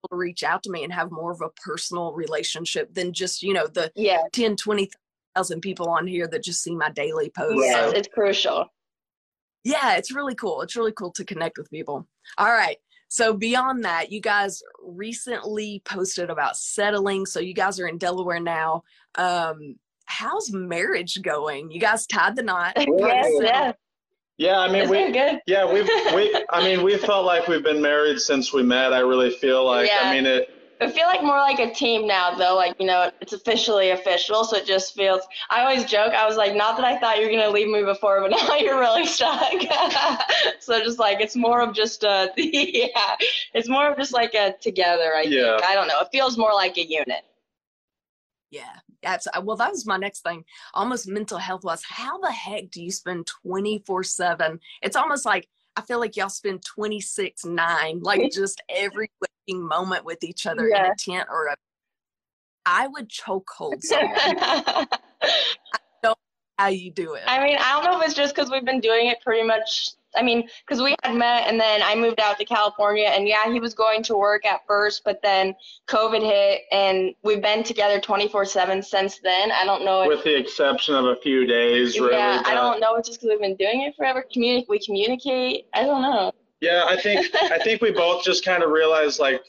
[0.03, 3.43] people to reach out to me and have more of a personal relationship than just
[3.43, 4.23] you know the Yeah.
[4.33, 7.63] 10 20,000 people on here that just see my daily posts.
[7.63, 8.67] Yes, So, it's crucial.
[9.65, 10.63] yeah, it's really cool.
[10.63, 12.07] It's really cool to connect with people.
[12.39, 12.79] All right.
[13.09, 17.27] So beyond that, you guys recently posted about settling.
[17.27, 18.83] So you guys are in Delaware now.
[19.17, 21.71] Um, how's marriage going?
[21.71, 22.75] You guys tied the knot.
[22.99, 23.73] yes, yeah.
[24.37, 25.41] Yeah, I mean, It's we, good.
[25.47, 28.93] yeah, we've, we, I mean, we felt like we've been married since we met.
[28.93, 29.99] I really feel like, Yeah.
[30.05, 32.55] I mean, it, I feel like more like a team now, though.
[32.55, 35.23] Like, you know, it's officially official, so it just feels.
[35.51, 37.69] I always joke, I was like, not that I thought you were going to leave
[37.69, 39.53] me before, but now you're really stuck.
[40.61, 43.17] so just like, it's more of just a, yeah,
[43.55, 45.57] it's more of just like a together, I Yeah.
[45.57, 45.65] think.
[45.65, 45.99] I don't know.
[46.01, 47.25] It feels more like a unit.
[48.51, 48.77] Yeah.
[49.03, 50.45] That's, uh, well, that was my next thing.
[50.75, 54.59] Almost mental health was how the heck do you spend 24 7?
[54.83, 60.05] It's almost like I feel like y'all spend 26 9, like just every waking moment
[60.05, 61.57] with each other in a tent or a.
[62.67, 64.13] I would choke hold someone.
[64.15, 64.87] I
[66.03, 66.15] don't know
[66.59, 67.23] how you do it.
[67.27, 69.91] I mean, I don't know if it's just because we've been doing it pretty much.
[70.17, 73.53] I mean, because we had met and then I moved out to California, and yeah,
[73.53, 75.55] he was going to work at first, but then
[75.87, 79.53] COVID hit, and we've been together 24 7 since then.
[79.53, 80.09] I don't know if.
[80.09, 82.15] with the exception of a few days, really.
[82.15, 82.97] yeah, I don't know.
[82.97, 84.25] It's just because we've been doing it forever.
[84.35, 85.67] Communi- we communicate.
[85.75, 86.33] I don't know.
[86.61, 89.43] Yeah, I think I think we both just kind of realized like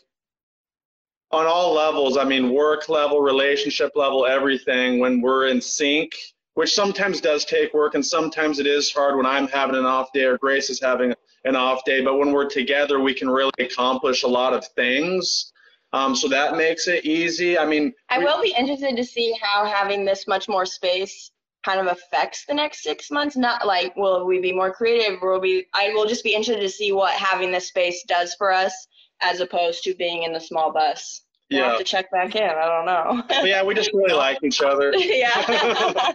[1.32, 6.14] on all levels, I mean work level, relationship level, everything when we're in sync,
[6.56, 10.12] which sometimes does take work and sometimes it is hard when I'm having an off
[10.14, 11.14] day or Grace is having
[11.46, 15.52] an off day, but when we're together we can really accomplish a lot of things.
[15.92, 17.58] Um, so that makes it easy.
[17.58, 21.32] I mean, I we- will be interested to see how having this much more space
[21.66, 23.36] kind of affects the next six months.
[23.36, 25.66] Not like will we be more creative, or will we?
[25.74, 28.74] I will just be interested to see what having this space does for us,
[29.22, 31.24] as opposed to being in the small bus.
[31.52, 31.70] We'll yeah.
[31.70, 32.44] have to check back in.
[32.50, 33.24] I don't know.
[33.44, 34.94] Yeah, we just really like each other.
[34.96, 35.34] yeah.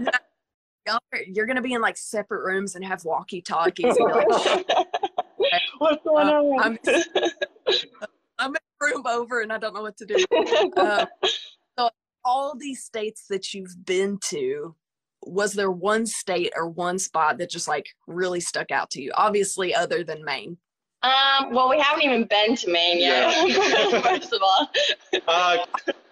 [0.86, 3.96] Y'all are- you're gonna be in like separate rooms and have walkie talkies.
[3.96, 4.28] and like,
[5.78, 6.60] What's going Uh, on?
[6.62, 6.78] I'm-
[8.38, 10.24] I'm in a room over and I don't know what to do.
[10.76, 11.32] Uh, so
[12.28, 14.76] all these states that you've been to,
[15.24, 19.10] was there one state or one spot that just like really stuck out to you?
[19.16, 20.58] Obviously, other than Maine.
[21.02, 21.54] um.
[21.54, 23.48] Well, we haven't even been to Maine yet.
[23.48, 24.00] Yeah.
[24.02, 24.70] First of all.
[25.26, 25.58] Uh,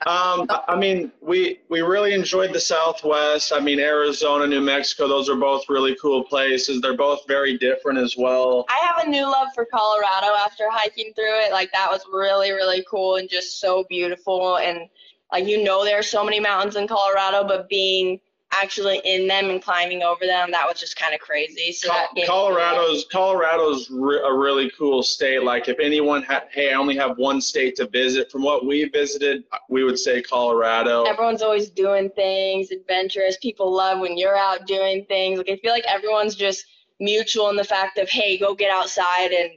[0.07, 3.53] um, I mean, we we really enjoyed the Southwest.
[3.55, 6.81] I mean, Arizona, New Mexico, those are both really cool places.
[6.81, 8.67] They're both very different as well.
[8.69, 11.51] I have a new love for Colorado after hiking through it.
[11.51, 14.59] Like that was really, really cool and just so beautiful.
[14.59, 14.89] And
[15.33, 18.21] like you know, there are so many mountains in Colorado, but being
[18.53, 21.73] actually in them and climbing over them, that was just kind of crazy.
[21.73, 25.43] So that gave me- Colorado's Colorado's re- a really cool state.
[25.43, 28.31] Like if anyone had, hey, I only have one state to visit.
[28.31, 31.05] From what we visited, we would say Colorado.
[31.05, 33.37] Everyone's always doing things, adventurous.
[33.39, 35.39] People love when you're out doing things.
[35.39, 36.65] Like I feel like everyone's just
[37.01, 39.51] mutual in the fact of hey, go get outside and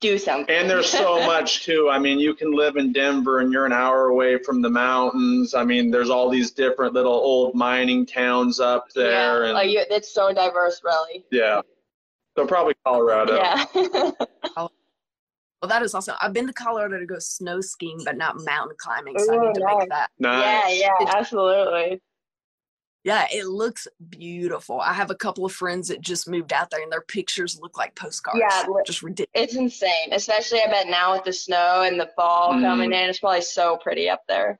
[0.00, 0.54] do something.
[0.54, 1.88] And there's so much too.
[1.90, 5.54] I mean, you can live in Denver and you're an hour away from the mountains.
[5.54, 9.70] I mean, there's all these different little old mining towns up there, yeah, and like
[9.70, 11.24] you, it's so diverse, really.
[11.30, 11.60] yeah.
[12.36, 13.36] So probably Colorado.
[13.36, 14.10] Yeah.
[15.60, 16.14] Well, that is awesome.
[16.20, 19.18] I've been to Colorado to go snow skiing, but not mountain climbing.
[19.18, 19.76] So I need to nice.
[19.80, 20.10] make that.
[20.20, 20.80] Nice.
[20.80, 22.00] Yeah, yeah, absolutely.
[23.04, 24.80] Yeah, it looks beautiful.
[24.80, 27.78] I have a couple of friends that just moved out there, and their pictures look
[27.78, 28.40] like postcards.
[28.40, 29.28] Yeah, just ridiculous.
[29.34, 32.62] It's insane, especially I bet now with the snow and the fall Mhm.
[32.62, 34.58] coming in, it's probably so pretty up there.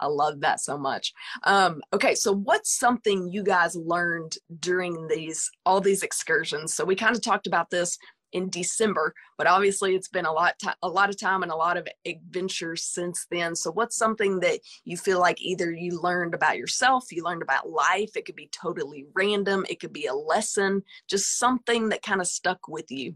[0.00, 1.12] I love that so much.
[1.42, 6.74] Um, okay, so what's something you guys learned during these all these excursions?
[6.74, 7.98] So we kind of talked about this
[8.32, 11.56] in December, but obviously it's been a lot ti- a lot of time and a
[11.56, 13.54] lot of adventures since then.
[13.54, 17.70] So what's something that you feel like either you learned about yourself, you learned about
[17.70, 22.20] life, it could be totally random, it could be a lesson, just something that kind
[22.20, 23.14] of stuck with you.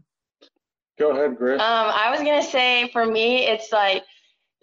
[0.99, 1.59] Go ahead, Griff.
[1.59, 4.03] Um, I was gonna say for me, it's like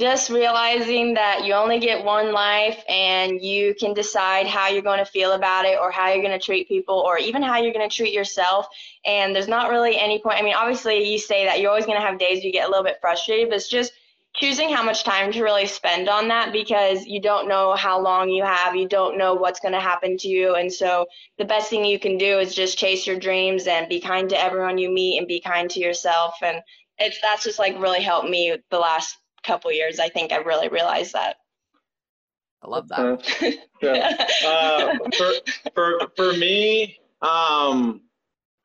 [0.00, 4.98] just realizing that you only get one life and you can decide how you're going
[4.98, 7.72] to feel about it or how you're going to treat people or even how you're
[7.72, 8.66] going to treat yourself.
[9.04, 10.38] And there's not really any point.
[10.38, 12.70] I mean, obviously, you say that you're always going to have days you get a
[12.70, 13.92] little bit frustrated, but it's just
[14.34, 18.30] choosing how much time to really spend on that because you don't know how long
[18.30, 18.74] you have.
[18.74, 20.54] You don't know what's going to happen to you.
[20.54, 21.04] And so
[21.36, 24.42] the best thing you can do is just chase your dreams and be kind to
[24.42, 26.36] everyone you meet and be kind to yourself.
[26.42, 26.62] And
[26.96, 29.98] it's that's just like really helped me the last couple years.
[29.98, 31.36] I think I really realized that.
[32.62, 33.00] I love that.
[33.00, 33.50] Uh,
[33.82, 34.26] yeah.
[34.46, 35.32] Uh, for,
[35.74, 38.02] for for me, um,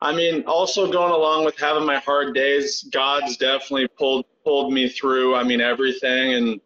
[0.00, 4.88] I mean, also going along with having my hard days, God's definitely pulled pulled me
[4.88, 5.34] through.
[5.34, 6.60] I mean, everything, and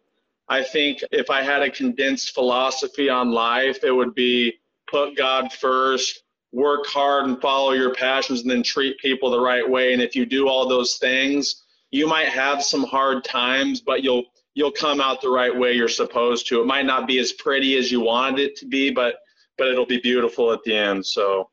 [0.49, 5.53] I think if I had a condensed philosophy on life, it would be put God
[5.53, 9.93] first, work hard and follow your passions, and then treat people the right way.
[9.93, 14.23] And if you do all those things, you might have some hard times, but you'll
[14.53, 16.61] you'll come out the right way you're supposed to.
[16.61, 19.15] It might not be as pretty as you wanted it to be, but
[19.57, 21.05] but it'll be beautiful at the end.
[21.05, 21.49] So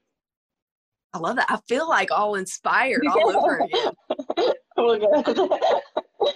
[1.12, 1.50] I love that.
[1.50, 3.92] I feel like all inspired all over again.
[4.76, 5.58] oh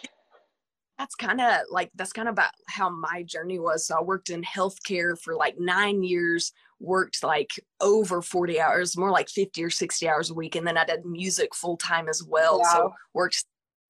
[0.99, 3.87] that's kind of like that's kind of about how my journey was.
[3.87, 9.11] So I worked in healthcare for like nine years, worked like over 40 hours, more
[9.11, 10.57] like 50 or 60 hours a week.
[10.57, 12.61] And then I did music full time as well.
[12.61, 12.71] Wow.
[12.73, 13.45] So worked is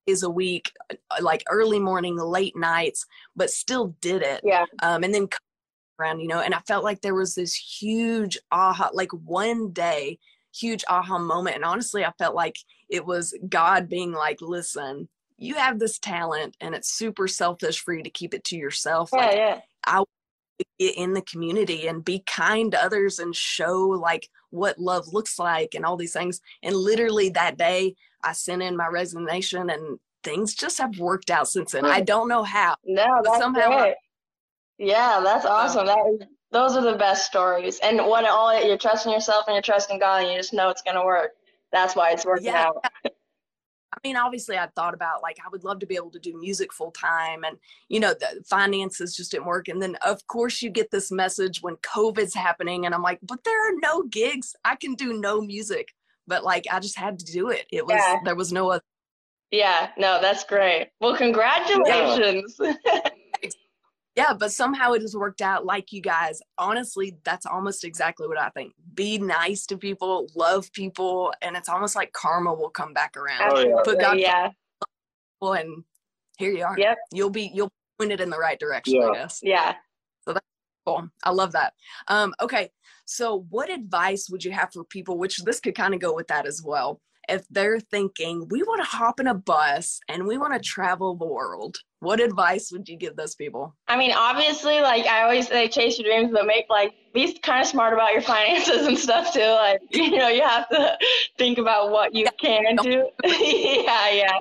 [0.06, 4.40] a week, uh, like early morning, late nights, but still did it.
[4.44, 4.66] Yeah.
[4.82, 5.28] Um, and then
[5.98, 10.18] around, you know, and I felt like there was this huge aha, like one day,
[10.54, 11.56] huge aha moment.
[11.56, 12.56] And honestly, I felt like
[12.88, 17.94] it was God being like, listen, you have this talent and it's super selfish for
[17.94, 19.10] you to keep it to yourself.
[19.12, 19.60] Yeah, like, yeah.
[19.86, 20.04] I
[20.78, 25.38] get in the community and be kind to others and show like what love looks
[25.38, 26.40] like and all these things.
[26.62, 31.48] And literally that day, I sent in my resignation and things just have worked out
[31.48, 31.84] since then.
[31.84, 32.04] I hmm.
[32.04, 32.76] don't know how.
[32.84, 33.94] No, that's somehow great.
[34.78, 35.86] Yeah, that's awesome.
[35.86, 37.78] That is, those are the best stories.
[37.82, 40.82] And when all you're trusting yourself and you're trusting God and you just know it's
[40.82, 41.32] gonna work.
[41.72, 42.66] That's why it's working yeah.
[42.66, 42.84] out.
[43.92, 46.38] I mean, obviously, I thought about like I would love to be able to do
[46.38, 47.58] music full time, and
[47.88, 49.68] you know, the finances just didn't work.
[49.68, 53.44] And then, of course, you get this message when COVID's happening, and I'm like, but
[53.44, 54.56] there are no gigs.
[54.64, 55.88] I can do no music,
[56.32, 57.66] but like I just had to do it.
[57.70, 58.16] It was yeah.
[58.24, 58.82] there was no other.
[59.50, 60.88] Yeah, no, that's great.
[61.00, 62.58] Well, congratulations.
[64.14, 64.28] Yeah.
[64.28, 66.40] yeah, but somehow it has worked out like you guys.
[66.58, 68.72] Honestly, that's almost exactly what I think.
[68.94, 73.52] Be nice to people, love people, and it's almost like karma will come back around.
[73.52, 73.82] Oh, yeah.
[73.84, 74.50] Put God yeah.
[75.42, 75.84] and
[76.38, 76.78] here you are.
[76.78, 76.98] Yep.
[77.12, 79.08] You'll be you'll point it in the right direction, yeah.
[79.08, 79.40] I guess.
[79.42, 79.74] Yeah.
[80.86, 81.08] Cool.
[81.24, 81.74] I love that.
[82.08, 82.70] Um, okay.
[83.04, 86.28] So what advice would you have for people, which this could kind of go with
[86.28, 90.38] that as well, if they're thinking we want to hop in a bus and we
[90.38, 91.78] want to travel the world?
[92.02, 93.76] what advice would you give those people?
[93.86, 97.62] I mean, obviously, like I always say, chase your dreams, but make like be kind
[97.62, 99.40] of smart about your finances and stuff too.
[99.40, 100.98] Like, you know, you have to
[101.38, 103.08] think about what you can do.
[103.24, 104.38] yeah, yeah.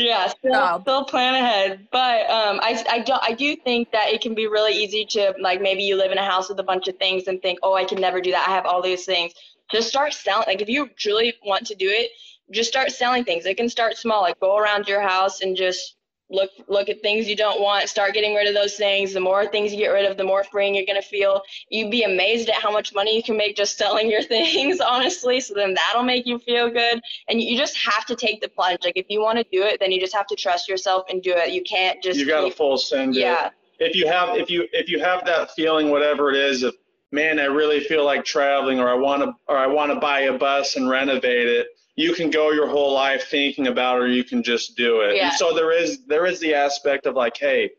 [0.00, 1.86] Yeah, still, still plan ahead.
[1.92, 5.34] But um, I, I, do, I do think that it can be really easy to,
[5.40, 7.74] like, maybe you live in a house with a bunch of things and think, oh,
[7.74, 8.48] I can never do that.
[8.48, 9.34] I have all these things.
[9.70, 10.46] Just start selling.
[10.46, 12.10] Like, if you truly want to do it,
[12.50, 13.44] just start selling things.
[13.44, 14.22] It can start small.
[14.22, 15.96] Like, go around your house and just
[16.30, 19.12] look look at things you don't want start getting rid of those things.
[19.12, 21.42] The more things you get rid of the more freeing you're going to feel.
[21.68, 25.40] You'd be amazed at how much money you can make just selling your things honestly.
[25.40, 27.00] So then that'll make you feel good.
[27.28, 28.80] And you just have to take the plunge.
[28.84, 31.22] Like if you want to do it then you just have to trust yourself and
[31.22, 31.52] do it.
[31.52, 33.50] You can't just you got to full send yeah.
[33.78, 33.90] It.
[33.90, 36.74] if you have if you if you have that feeling whatever it is of
[37.12, 40.20] man i really feel like traveling or i want to or i want to buy
[40.20, 41.66] a bus and renovate it
[42.00, 45.16] you can go your whole life thinking about it or you can just do it.
[45.16, 45.28] Yeah.
[45.28, 47.70] And so there is there is the aspect of like, hey,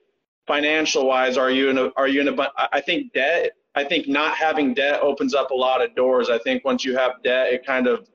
[0.48, 4.08] financial wise, are you in a are you in a I think debt I think
[4.08, 6.30] not having debt opens up a lot of doors.
[6.30, 8.10] I think once you have debt, it kind of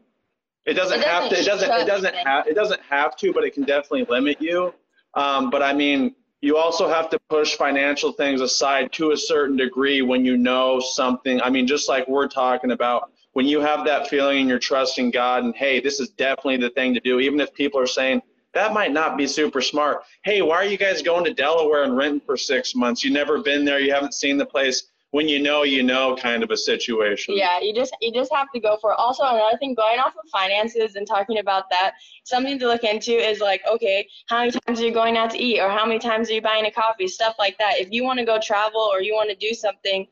[0.66, 1.38] it doesn't, it doesn't have to.
[1.38, 1.70] It doesn't.
[1.70, 2.46] It doesn't have.
[2.46, 4.74] It doesn't have to, but it can definitely limit you.
[5.14, 9.56] Um, but I mean, you also have to push financial things aside to a certain
[9.56, 11.40] degree when you know something.
[11.40, 15.10] I mean, just like we're talking about, when you have that feeling and you're trusting
[15.10, 18.22] God and hey, this is definitely the thing to do, even if people are saying
[18.54, 20.04] that might not be super smart.
[20.24, 23.04] Hey, why are you guys going to Delaware and renting for six months?
[23.04, 24.84] You've never been there, you haven't seen the place.
[25.10, 27.36] When you know, you know, kind of a situation.
[27.36, 28.96] Yeah, you just you just have to go for it.
[28.98, 31.92] Also, another thing, going off of finances and talking about that,
[32.24, 35.38] something to look into is like, okay, how many times are you going out to
[35.38, 37.74] eat, or how many times are you buying a coffee, stuff like that.
[37.78, 40.06] If you want to go travel or you want to do something,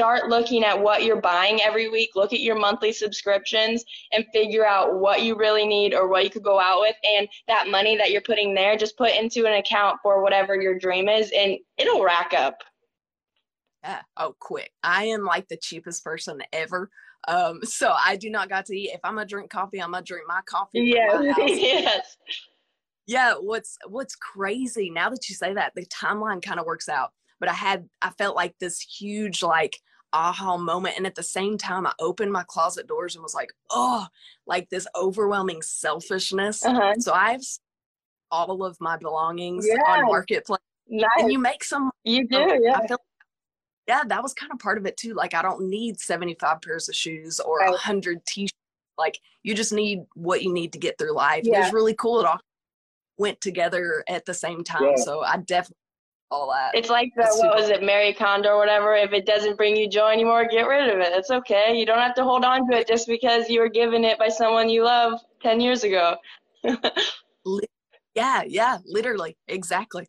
[0.00, 4.66] start looking at what you're buying every week, look at your monthly subscriptions and figure
[4.66, 6.96] out what you really need or what you could go out with.
[7.04, 10.78] And that money that you're putting there, just put into an account for whatever your
[10.78, 12.56] dream is and it'll rack up.
[13.84, 14.00] Yeah.
[14.16, 14.72] Oh, quick.
[14.82, 16.88] I am like the cheapest person ever.
[17.28, 18.92] Um, so I do not got to eat.
[18.94, 20.80] If I'm gonna drink coffee, I'm gonna drink my coffee.
[20.80, 21.36] Yes.
[21.46, 22.16] yes.
[23.06, 23.34] Yeah.
[23.34, 27.10] What's what's crazy now that you say that, the timeline kind of works out.
[27.38, 29.78] But I had I felt like this huge like
[30.12, 30.96] aha moment.
[30.96, 34.06] And at the same time, I opened my closet doors and was like, oh,
[34.46, 36.64] like this overwhelming selfishness.
[36.64, 36.94] Uh-huh.
[36.98, 37.42] So I've
[38.30, 40.60] all of my belongings on marketplace.
[40.88, 41.08] Nice.
[41.18, 41.90] And you make some.
[42.04, 42.86] You do, yeah.
[42.86, 42.98] Feel,
[43.86, 45.14] yeah, that was kind of part of it too.
[45.14, 47.78] Like I don't need 75 pairs of shoes or a right.
[47.78, 48.54] hundred t-shirts.
[48.98, 51.44] Like you just need what you need to get through life.
[51.44, 52.20] It was really cool.
[52.20, 52.40] It all
[53.18, 54.82] went together at the same time.
[54.82, 54.96] Yeah.
[54.96, 55.76] So I definitely
[56.30, 56.70] all that.
[56.74, 58.94] It's like the what was it, Marie Kondo or whatever.
[58.94, 61.12] If it doesn't bring you joy anymore, get rid of it.
[61.12, 61.76] It's okay.
[61.76, 64.28] You don't have to hold on to it just because you were given it by
[64.28, 66.16] someone you love ten years ago.
[68.14, 69.36] Yeah, yeah, literally.
[69.48, 70.06] Exactly.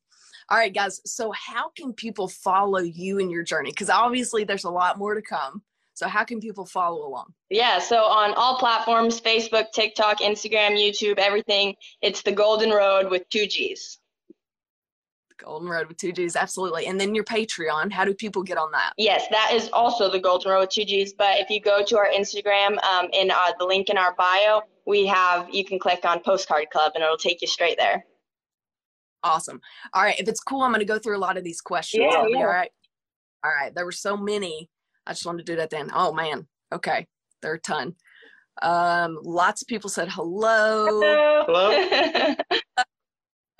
[0.49, 0.99] All right, guys.
[1.05, 3.71] So, how can people follow you in your journey?
[3.71, 5.61] Because obviously, there's a lot more to come.
[5.93, 7.33] So, how can people follow along?
[7.49, 13.29] Yeah, so on all platforms, Facebook, TikTok, Instagram, YouTube, everything, it's the Golden Road with
[13.29, 13.99] two G's.
[15.43, 16.87] Golden Road with two G's, absolutely.
[16.87, 17.91] And then your Patreon.
[17.91, 18.93] How do people get on that?
[18.97, 21.13] Yes, that is also the Golden Road with two G's.
[21.13, 24.61] But if you go to our Instagram, um, in uh, the link in our bio,
[24.85, 28.05] we have you can click on Postcard Club and it'll take you straight there.
[29.23, 29.61] Awesome.
[29.93, 30.19] All right.
[30.19, 32.05] If it's cool, I'm going to go through a lot of these questions.
[32.11, 32.37] Yeah, yeah.
[32.37, 32.71] all right.
[33.43, 33.73] All right.
[33.73, 34.69] There were so many.
[35.05, 35.89] I just wanted to do that then.
[35.93, 36.47] Oh, man.
[36.73, 37.07] Okay.
[37.41, 37.95] There are a ton.
[38.61, 40.85] Um, lots of people said hello.
[41.47, 42.35] Hello?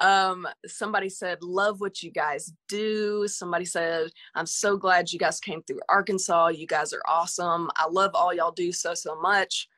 [0.02, 3.28] Um, somebody said, love what you guys do.
[3.28, 6.48] Somebody said, I'm so glad you guys came through Arkansas.
[6.50, 7.70] You guys are awesome.
[7.76, 9.70] I love all y'all do so, so much.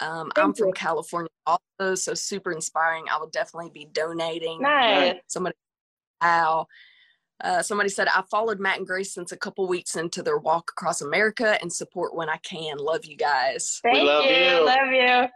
[0.00, 0.72] Um, I'm Thank from.
[0.72, 3.06] California also, so super inspiring.
[3.10, 4.62] I will definitely be donating.
[4.62, 5.16] nice.
[5.26, 5.56] Somebody,
[6.22, 6.66] wow.
[7.42, 10.70] Uh, somebody said, I followed Matt and Grace since a couple weeks into their walk
[10.70, 12.76] across America and support when I can.
[12.78, 13.80] Love you guys.
[13.82, 14.36] Thank love you.
[14.36, 14.64] you.
[14.64, 15.28] Love you.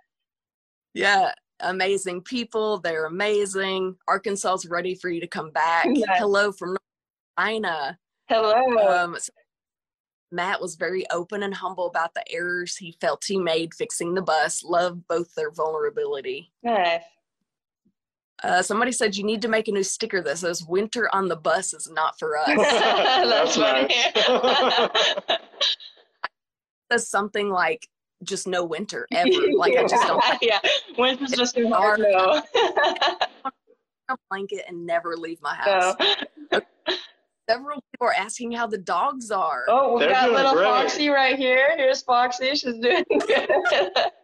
[0.94, 2.78] Yeah, amazing people.
[2.78, 3.96] They're amazing.
[4.08, 5.86] Arkansas's ready for you to come back.
[5.92, 6.18] Yes.
[6.18, 6.78] Hello from North
[7.36, 7.98] Carolina.
[8.28, 9.04] Hello.
[9.04, 9.32] Um, so
[10.30, 14.22] Matt was very open and humble about the errors he felt he made fixing the
[14.22, 14.62] bus.
[14.62, 16.52] Love both their vulnerability.
[16.62, 17.02] nice.
[18.44, 21.34] Uh, somebody said you need to make a new sticker that says "Winter on the
[21.34, 25.38] bus is not for us." That's That's funny.
[26.92, 27.88] says something like
[28.24, 29.30] just no winter ever.
[29.56, 30.58] Like I just don't yeah,
[30.96, 32.00] winter's just too hard.
[32.00, 32.42] No.
[34.10, 35.94] a blanket and never leave my house.
[36.52, 36.60] so,
[37.48, 39.64] Several people are asking how the dogs are.
[39.68, 40.64] oh, we They're got little great.
[40.64, 41.70] Foxy right here.
[41.78, 42.50] Here's Foxy.
[42.50, 43.48] She's doing good.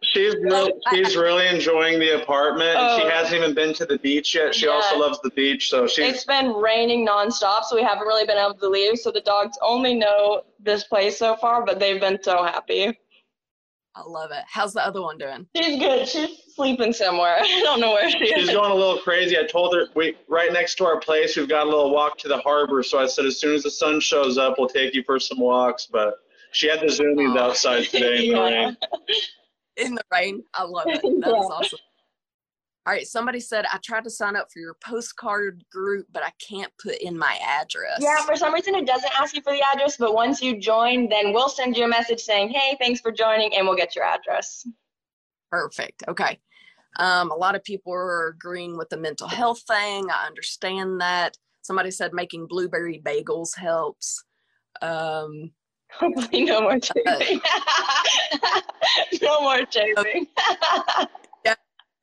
[0.03, 2.77] She's really, she's really enjoying the apartment.
[2.77, 3.09] and She Oh.
[3.09, 4.53] hasn't even been to the beach yet.
[4.53, 4.73] She Yeah.
[4.73, 8.37] also loves the beach, so she's it's been raining nonstop, so we haven't really been
[8.37, 8.99] able to leave.
[8.99, 12.95] So the dogs only know this place so far, but they've been so happy.
[13.97, 14.43] I love it.
[14.47, 15.47] How's the other one doing?
[15.55, 16.07] She's good.
[16.07, 17.37] She's sleeping somewhere.
[17.41, 18.51] I don't know where she she's is.
[18.51, 19.37] going a little crazy.
[19.37, 21.37] I told her we right next to our place.
[21.37, 22.83] We've got a little walk to the harbor.
[22.83, 25.39] So I said as soon as the sun shows up, we'll take you for some
[25.39, 25.85] walks.
[25.89, 26.15] But
[26.51, 27.43] she had the zoomies Aw.
[27.43, 28.77] outside today in the rain.
[29.77, 30.43] In the rain.
[30.53, 31.01] I love it.
[31.01, 31.31] That is Yeah.
[31.33, 31.79] awesome.
[32.85, 33.07] All right.
[33.07, 36.97] Somebody said I tried to sign up for your postcard group, but I can't put
[36.97, 37.97] in my address.
[37.99, 41.09] Yeah, for some reason it doesn't ask you for the address, but once you join,
[41.09, 44.05] then we'll send you a message saying, "Hey, thanks for joining," and we'll get your
[44.05, 44.67] address.
[45.49, 46.03] Perfect.
[46.07, 46.39] Okay.
[46.97, 50.09] Um, a lot of people are agreeing with the mental health thing.
[50.09, 51.35] I understand that.
[51.61, 54.23] Somebody said making blueberry bagels helps.
[54.81, 55.51] Um,
[55.91, 57.41] Hopefully, no more chafing.
[59.21, 60.27] no more chafing.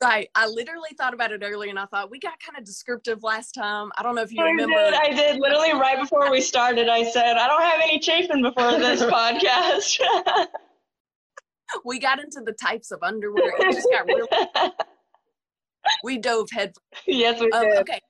[0.03, 0.29] right.
[0.35, 3.53] I literally thought about it earlier and I thought we got kind of descriptive last
[3.53, 3.91] time.
[3.97, 4.75] I don't know if you I remember.
[4.75, 4.95] did.
[4.95, 5.41] I did.
[5.41, 10.01] Literally right before we started, I said, "I don't have any chafing before this podcast."
[11.85, 13.53] we got into the types of underwear.
[13.59, 14.29] It just got really,
[16.05, 16.75] we dove head
[17.07, 17.79] yes, we Um, did.
[17.79, 18.01] okay.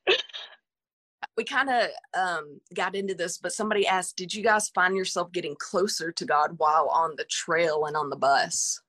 [1.36, 5.32] We kind of um, got into this, but somebody asked, "Did you guys find yourself
[5.32, 8.80] getting closer to God while on the trail and on the bus?"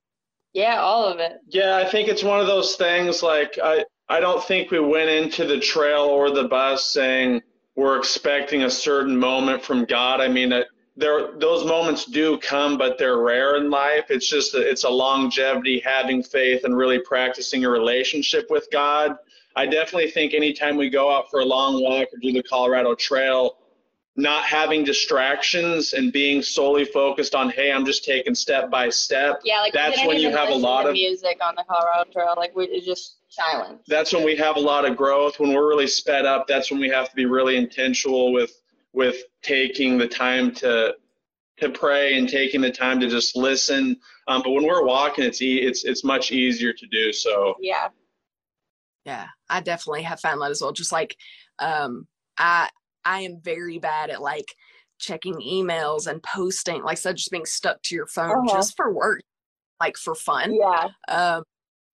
[0.53, 1.39] Yeah, all of it.
[1.49, 5.09] Yeah, I think it's one of those things like I I don't think we went
[5.09, 7.41] into the trail or the bus saying
[7.75, 10.21] we're expecting a certain moment from God.
[10.21, 14.05] I mean, it, there those moments do come, but they're rare in life.
[14.09, 19.15] It's just it's a longevity, having faith, and really practicing a relationship with God.
[19.55, 22.95] I definitely think anytime we go out for a long walk or do the Colorado
[22.95, 23.57] Trail,
[24.15, 29.41] not having distractions and being solely focused on, hey, I'm just taking step by step.
[29.43, 32.33] Yeah, like That's when you have a lot of- music on the Colorado Trail.
[32.37, 33.81] Like we just silent.
[33.87, 36.79] that's when we have a lot of growth when we're really sped up that's when
[36.79, 38.61] we have to be really intentional with
[38.93, 40.93] with taking the time to
[41.57, 43.97] to pray and taking the time to just listen
[44.27, 47.87] um, but when we're walking it's e- it's it's much easier to do so Yeah.
[49.03, 50.71] Yeah, I definitely have found that as well.
[50.71, 51.17] Just like
[51.57, 52.07] um,
[52.37, 52.69] I,
[53.05, 54.53] I am very bad at like
[54.99, 58.55] checking emails and posting, like said, just being stuck to your phone Uh-huh.
[58.57, 59.21] just for work,
[59.81, 60.53] like for fun.
[60.53, 60.87] Yeah.
[61.07, 61.43] um,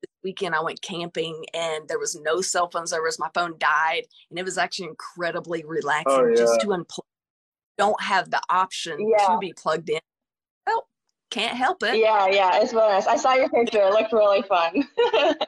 [0.01, 3.19] this weekend I went camping and there was no cell phone service.
[3.19, 6.99] my phone died and it was actually incredibly relaxing Oh, just to unplug
[7.77, 9.25] don't have the option Yeah.
[9.27, 9.99] to be plugged in
[10.67, 10.87] well
[11.31, 11.97] Can't help it.
[11.97, 13.07] Yeah, yeah, it's nice.
[13.07, 13.81] I saw your picture.
[13.81, 14.87] It looked really fun.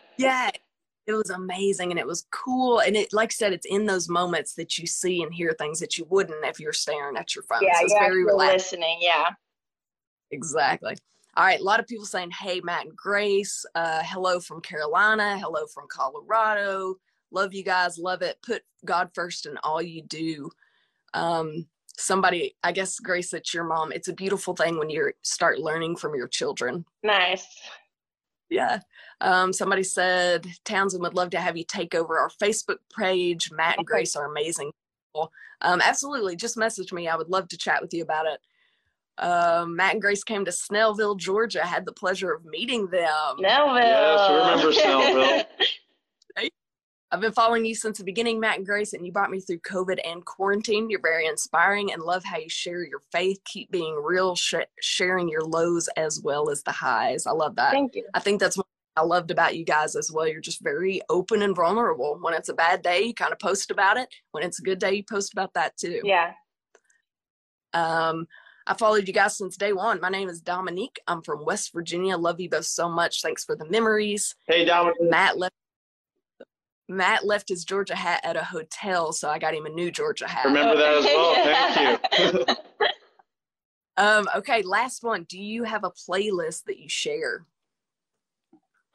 [0.18, 0.49] yeah,
[1.08, 2.80] it was amazing and it was cool.
[2.80, 5.80] And it, like I said, it's in those moments that you see and hear things
[5.80, 7.60] that you wouldn't if you're staring at your phone.
[7.62, 8.54] Yeah, so it's you're very relaxed.
[8.72, 8.99] listening.
[9.02, 9.30] Yeah.
[10.32, 10.95] Exactly.
[11.38, 15.39] All right, a lot of people saying, "Hey, Matt and Grace, uh, hello from Carolina,
[15.39, 16.95] hello from Colorado.
[17.32, 18.38] Love you guys, love it.
[18.45, 20.52] Put God first in all you do."
[21.14, 23.93] Um, somebody, I guess, Grace, it's your mom.
[23.93, 26.86] It's a beautiful thing when you start learning from your children.
[27.02, 27.47] Nice.
[28.52, 28.80] Yeah.
[29.22, 33.49] Um, somebody said Townsend would love to have you take over our Facebook page.
[33.52, 34.72] Matt and Grace are amazing
[35.14, 35.32] people.
[35.62, 36.36] Um, absolutely.
[36.36, 37.08] Just message me.
[37.08, 38.39] I would love to chat with you about it.
[39.18, 41.66] Um, Matt and Grace came to Snellville, Georgia.
[41.66, 43.38] Had the pleasure of meeting them.
[43.39, 43.80] Snellville.
[43.80, 45.45] Yes, we remember Snellville.
[47.14, 49.59] I've been following you since the beginning, Matt and Grace, and you brought me through
[49.59, 50.89] COVID and quarantine.
[50.89, 53.41] You're very inspiring and love how you share your faith.
[53.43, 57.28] Keep being real, sh- sharing your lows as well as the highs.
[57.28, 57.72] I love that.
[57.72, 58.05] Thank you.
[58.14, 60.26] I think that's what I loved about you guys as well.
[60.26, 62.18] You're just very open and vulnerable.
[62.22, 64.07] When it's a bad day, you kind of post about it.
[64.32, 65.99] When it's a good day, you post about that too.
[66.05, 66.32] Yeah.
[67.74, 68.26] Um,
[68.68, 69.99] I followed you guys since day one.
[69.99, 70.99] My name is Dominique.
[71.07, 72.16] I'm from West Virginia.
[72.16, 73.22] Love you both so much.
[73.22, 74.36] Thanks for the memories.
[74.47, 74.97] Hey, Dominic.
[75.01, 75.55] Matt left.
[76.90, 80.28] Matt left his Georgia hat at a hotel, so I got him a new Georgia
[80.28, 80.46] hat.
[80.46, 82.00] Remember that as well.
[82.14, 82.56] Thank you.
[83.98, 85.26] Um, okay, last one.
[85.30, 87.46] Do you have a playlist that you share?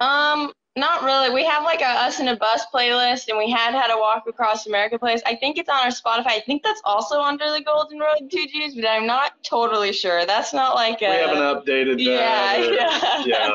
[0.01, 1.31] Um, not really.
[1.31, 4.25] We have like a us in a bus playlist, and we had had a walk
[4.27, 5.23] across America playlist.
[5.25, 6.33] I think it's on our Spotify.
[6.33, 10.27] I think that's also under the Golden Road Two Gs, but I'm not totally sure.
[10.27, 11.09] That's not like a.
[11.09, 13.25] we haven't updated yeah, that.
[13.25, 13.55] or- yeah,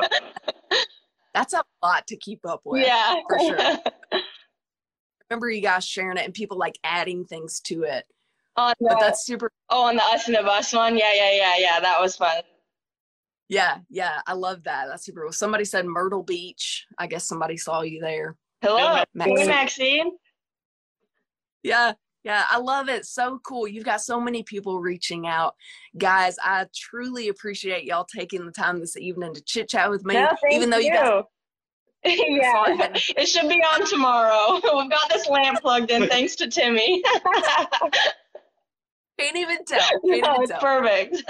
[0.72, 0.78] yeah.
[1.34, 2.86] That's a lot to keep up with.
[2.86, 3.78] yeah, for sure.
[5.30, 8.06] Remember you guys sharing it and people like adding things to it.
[8.58, 10.98] on But that's super oh, on the us and the bus one.
[10.98, 11.80] Yeah, yeah, yeah, yeah.
[11.80, 12.42] That was fun.
[13.48, 14.88] Yeah, yeah, I love that.
[14.88, 15.32] That's super cool.
[15.32, 16.86] Somebody said Myrtle Beach.
[16.98, 18.36] I guess somebody saw you there.
[18.62, 19.38] Hello, Maxine.
[19.38, 20.12] hey Maxine.
[21.64, 23.05] Yeah, yeah, I love it.
[23.05, 23.67] So cool.
[23.67, 25.55] You've got so many people reaching out.
[25.97, 30.15] Guys, I truly appreciate y'all taking the time this evening to chit chat with me.
[30.15, 31.24] No, thank even though you, guys
[32.03, 34.53] yeah, it should be on tomorrow.
[34.76, 37.03] We've got this lamp plugged in thanks to Timmy.
[39.19, 39.80] can't even tell.
[39.80, 40.59] Can't no, even it's tell.
[40.59, 41.24] perfect.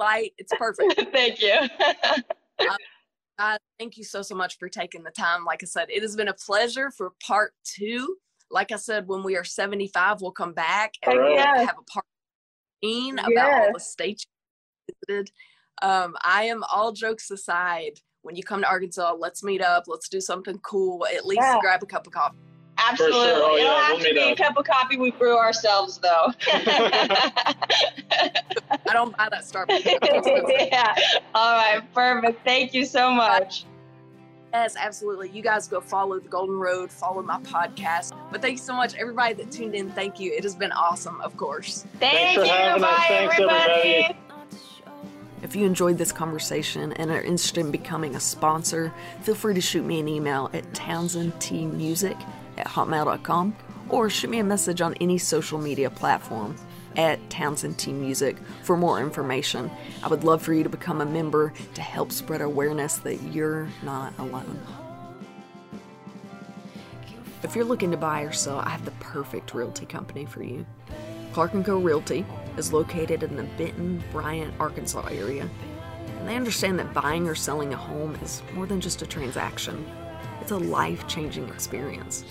[0.00, 1.00] Light, it's perfect.
[1.12, 1.56] Thank you.
[3.38, 5.44] Uh, thank you so so much for taking the time.
[5.44, 8.16] Like I said, it has been a pleasure for part two.
[8.50, 11.58] Like I said, when we are 75, we'll come back and Heck we'll yeah.
[11.64, 12.04] have a part
[12.82, 13.90] 15 about all the Yes.
[13.90, 14.26] states
[14.88, 15.30] you visited.
[15.82, 18.00] Um, I am all jokes aside.
[18.22, 19.84] When you come to Arkansas, let's meet up.
[19.86, 21.06] Let's do something cool.
[21.06, 21.58] At least Yeah.
[21.60, 22.36] grab a cup of coffee.
[22.78, 23.18] Absolutely.
[23.18, 25.98] Oh, It'll yeah, have we'll to meet be a cup of coffee we brew ourselves,
[25.98, 26.32] though.
[26.48, 27.52] I
[28.92, 29.84] don't buy that Starbucks.
[30.70, 30.94] Yeah.
[31.34, 31.82] All right.
[31.94, 32.44] Perfect.
[32.44, 33.64] Thank you so much.
[34.56, 35.28] Yes, absolutely.
[35.28, 38.16] You guys go follow the Golden Road, follow my podcast.
[38.32, 39.90] But thank you so much, everybody that tuned in.
[39.90, 40.32] Thank you.
[40.32, 41.84] It has been awesome, of course.
[42.00, 42.50] Thank for you.
[42.50, 42.90] having us.
[42.90, 43.72] Bye, Thanks, everybody.
[43.72, 44.18] everybody.
[45.42, 49.60] If you enjoyed this conversation and are interested in becoming a sponsor, feel free to
[49.60, 52.18] shoot me an email at townsendtmusic
[52.56, 53.54] at hotmail.com
[53.90, 56.56] or shoot me a message on any social media platform
[56.96, 59.70] at Townsend Team Music for more information.
[60.02, 63.68] I would love for you to become a member to help spread awareness that you're
[63.82, 64.58] not alone.
[67.42, 70.66] If you're looking to buy or sell, I have the perfect realty company for you.
[71.32, 71.78] Clark & Co.
[71.78, 72.24] Realty
[72.56, 75.48] is located in the Benton, Bryant, Arkansas area.
[76.18, 79.86] And they understand that buying or selling a home is more than just a transaction.
[80.40, 82.24] It's a life-changing experience.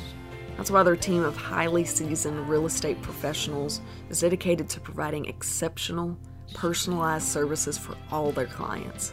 [0.57, 6.17] That's why their team of highly seasoned real estate professionals is dedicated to providing exceptional,
[6.53, 9.11] personalized services for all their clients.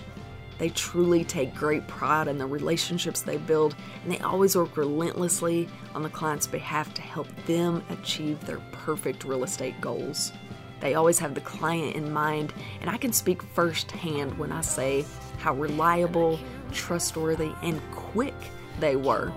[0.59, 3.75] They truly take great pride in the relationships they build,
[4.05, 9.25] and they always work relentlessly on the client's behalf to help them achieve their perfect
[9.25, 10.33] real estate goals.
[10.79, 15.05] They always have the client in mind, and I can speak firsthand when I say
[15.39, 16.39] how reliable,
[16.71, 18.35] trustworthy, and quick
[18.79, 19.33] they were.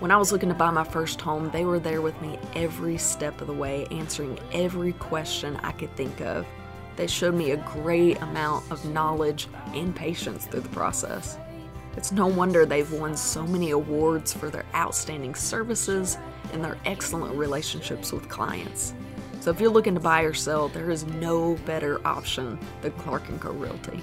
[0.00, 2.98] When I was looking to buy my first home, they were there with me every
[2.98, 6.46] step of the way, answering every question I could think of.
[6.94, 11.36] They showed me a great amount of knowledge and patience through the process.
[11.96, 16.16] It's no wonder they've won so many awards for their outstanding services
[16.52, 18.94] and their excellent relationships with clients.
[19.40, 23.24] So if you're looking to buy or sell, there is no better option than Clark
[23.38, 24.00] & Co Realty.